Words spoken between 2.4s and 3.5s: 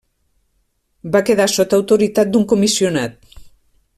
comissionat.